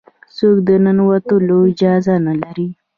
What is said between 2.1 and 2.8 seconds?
نه لري.